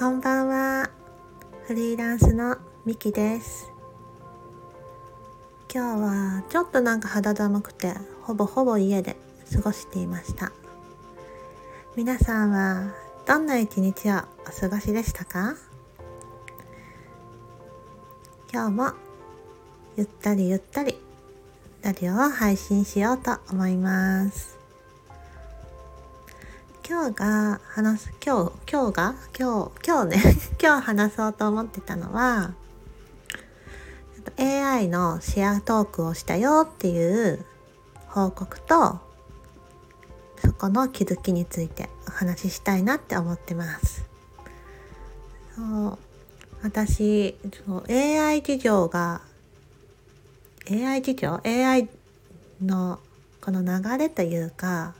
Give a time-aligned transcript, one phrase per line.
[0.00, 0.88] こんばんは。
[1.66, 2.56] フリーランスの
[2.86, 3.70] ミキです。
[5.70, 7.92] 今日はちょっとなんか肌寒くて、
[8.22, 9.18] ほぼほぼ家で
[9.52, 10.52] 過ごしていました。
[11.96, 12.94] 皆さんは
[13.26, 15.54] どんな一日をお過ごしでしたか？
[18.50, 18.92] 今日も
[19.98, 20.98] ゆったりゆったり
[21.82, 24.59] ラジオを配信しようと思います。
[26.90, 29.14] 今日が話す今日今日が？
[29.38, 30.36] 今日今日ね。
[30.60, 32.52] 今日話そうと思ってたのは
[34.36, 37.46] AI のシェアトークをしたよっていう
[38.08, 38.98] 報告と
[40.44, 44.04] そこの気づきについてお話ししたいなって思ってます。
[45.54, 45.98] そう
[46.64, 49.20] 私そう AI 事情が
[50.68, 51.88] AI 事情？AI
[52.60, 52.98] の
[53.40, 54.94] この流れというか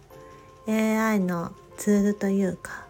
[0.68, 2.84] AI のツールというか、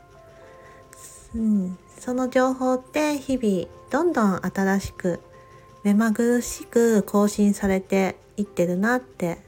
[1.37, 5.21] うん、その情報って日々どんどん新しく
[5.85, 9.39] 目まぐるしく更新されていってるなって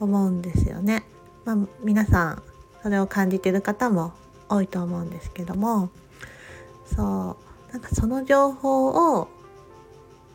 [0.00, 1.04] 思うんですよね。
[1.44, 2.42] まあ、皆さん
[2.82, 4.12] それを感じてる方も
[4.48, 5.90] 多いと思うんですけども
[6.84, 7.36] そ
[7.70, 9.28] うなんかその情報を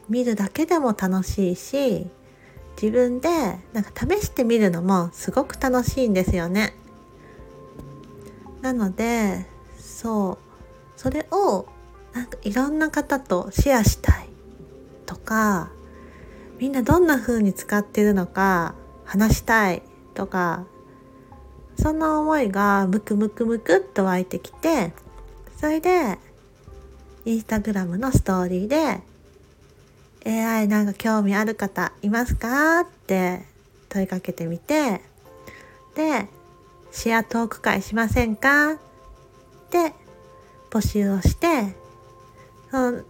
[0.08, 2.08] 見るだけでも楽しいし
[2.82, 3.30] 自分で
[3.74, 6.74] なんか試してみるのもすごく楽しいんですよね。
[8.66, 9.46] なので
[9.78, 10.46] そう。
[11.00, 11.68] それを
[12.14, 14.30] なんかいろんな方とシェアしたい
[15.06, 15.70] とか
[16.58, 20.66] みんなどんな風に使ってるのか話したいとか
[21.78, 24.94] そんな思いがムクムクムクっと湧いてきて
[25.58, 26.18] それで
[27.26, 29.02] インスタグラムのストーリーで
[30.26, 32.80] AI なんか興味ある方いますか？
[32.80, 33.44] って
[33.90, 35.02] 問いかけてみて
[35.94, 36.28] で
[36.96, 38.72] シェアトーク会しませんか？
[38.72, 38.78] っ
[39.70, 39.94] て
[40.72, 41.76] 募集をして
[42.72, 43.06] そう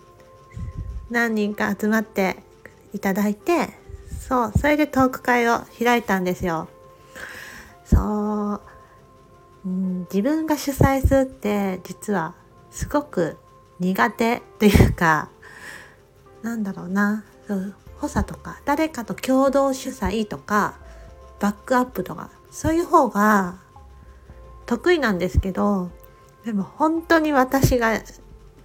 [1.11, 2.37] 何人か集まって
[2.93, 3.69] いただいて
[4.27, 6.67] そうそれでトーク会を開いたんですよ。
[7.85, 8.61] そう、
[9.65, 12.33] うん、自分が主催するって実は
[12.71, 13.37] すごく
[13.79, 15.29] 苦手というか
[16.41, 20.73] なんだろうなそう補佐とか誰かと共同主催とか
[21.39, 23.63] バックアップとかそういう方が
[24.65, 25.91] 得意なんですけど
[26.43, 28.01] でも本当に私が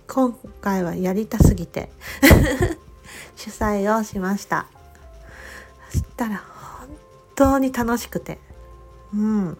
[0.06, 1.90] 今回はやりたすぎて
[3.36, 4.66] 主催をしました。
[5.90, 6.88] そしたら本
[7.34, 8.38] 当に楽しくて。
[9.14, 9.58] うん。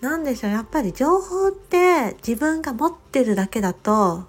[0.00, 4.24] なんでしょうやっぱり情報って自分が持ってるだけだと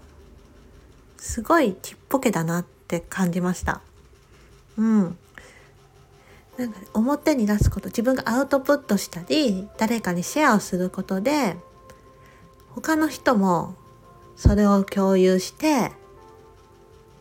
[1.17, 3.81] すごいちっぽけだなって感じました。
[4.77, 5.17] うん。
[6.57, 11.57] なんか表に出すこと自分がアウトプットしたり誰かにシェアをすることで
[12.75, 13.75] 他の人も
[14.35, 15.91] それを共有して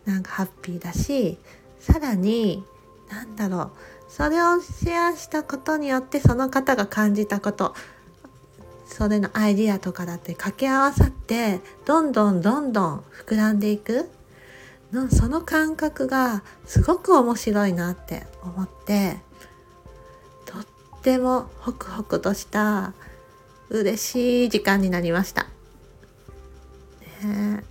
[0.05, 1.39] なんかハッピーだし
[1.79, 2.65] さらに
[3.11, 3.71] なんだろう
[4.09, 7.75] それをシェアしたことによってその方が感じたこと
[8.87, 14.11] それのアイディアとかだって掛け合わさってどんどんどんどん膨らんでいく。
[14.93, 19.17] のその感覚がすごく面白いなって思って
[20.45, 20.67] とっ
[21.03, 22.93] てもホクホクとした
[23.71, 25.47] 嬉しい時間になりました。
[27.25, 27.65] ね、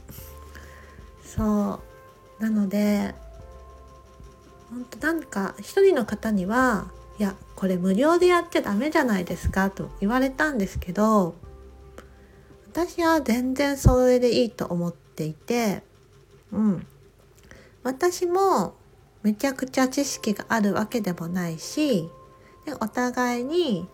[1.24, 1.80] そ
[2.40, 2.44] う。
[2.44, 3.14] なので
[4.72, 6.88] 本当なんか一人の方には
[7.20, 11.36] いやこれ無料でやっちゃダメじゃないですかと言われたんですけど
[12.74, 15.84] 私は全然それでいいと思っていて
[16.52, 16.88] うん。
[17.84, 18.76] 私も
[19.24, 22.10] めちゃくちゃ知識があるわけでもないし
[22.66, 23.88] でお互いに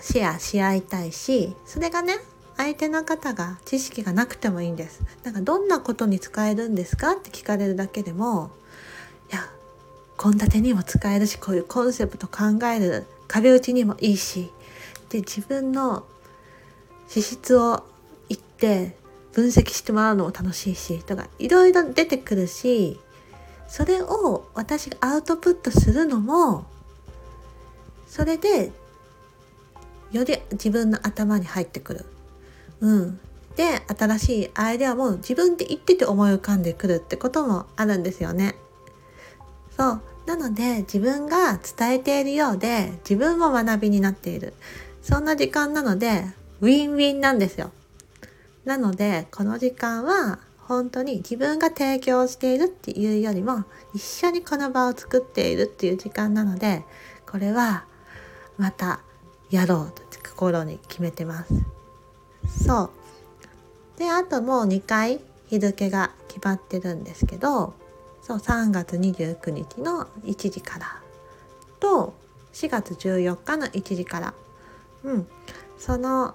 [0.00, 2.14] シェアし合いたいしそれがね
[2.56, 5.02] 相手の方が知識がなくてもいいんです。
[5.24, 8.52] なんかどんなことに使えるんですかって聞かれるだけでも
[9.32, 9.50] いや
[10.16, 14.52] 献立にも使えるしこういうコンセプト考える壁打ちにもいいし
[15.08, 16.04] で自分の
[17.08, 17.84] 資質を
[18.28, 18.96] 言って
[19.34, 22.98] 分析してもらうのも楽しいしとかいろいろ出てくるし
[23.68, 26.66] それを私がアウトプットするのも
[28.06, 28.70] それで
[30.12, 32.06] より自分の頭に入ってくる。
[32.80, 33.20] うん、
[33.56, 38.54] で新しいアイデアも自分で言ってて思い浮かんでくるってこともあるんですよね。
[39.76, 44.54] そうなので自分が伝えているようで自分も学びになっている
[45.02, 46.24] そんな時間なので
[46.60, 47.72] ウィンウィンなんですよ。
[48.64, 53.64] なのでこの時間は本当に自分が提供しているっていうよりも
[53.94, 56.84] 一緒にこの場を作っているっていう時間なので
[57.30, 57.84] これは
[58.56, 59.00] また
[59.50, 61.54] やろうと心に決めてます。
[62.66, 62.90] そ
[63.96, 63.98] う。
[63.98, 67.74] であともう2回日付が決まってるんですけど
[68.20, 71.00] そう3月29日の1時から
[71.78, 72.14] と
[72.52, 74.34] 4月14日の1時から。
[75.04, 75.26] うん。
[75.78, 76.34] その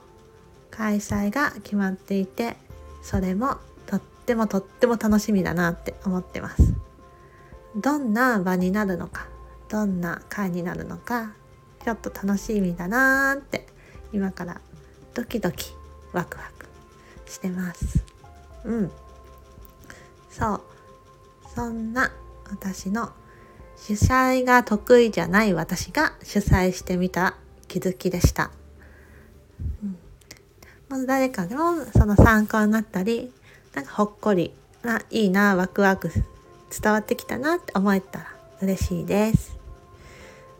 [0.71, 2.57] 開催が決まっていて
[3.01, 6.73] それもとってもとっても楽しみだなって思ってます。
[7.75, 9.27] どんな場になるのか
[9.69, 11.33] どんな会になるのか
[11.83, 13.67] ちょっと楽しみだなーって
[14.11, 14.59] 今から
[15.13, 15.71] ドキドキ
[16.11, 16.65] ワクワク
[17.27, 18.03] してます。
[18.65, 18.91] うん。
[20.31, 20.61] そう。
[21.55, 22.11] そんな
[22.49, 23.11] 私の
[23.77, 27.35] 主催が得意じゃない私が主催してみた
[27.67, 28.51] 気づきでした、
[30.89, 33.31] まず誰かのその参考になったり
[33.73, 34.51] なんかほっこり
[34.83, 36.11] ないいなワクワク
[36.81, 38.25] 伝わってきたなって思えたら
[38.61, 39.57] 嬉しいです。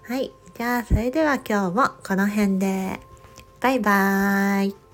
[0.04, 0.32] はい。
[0.58, 3.00] じゃあそれでは今日もこの辺で。
[3.62, 4.89] バイバーイ。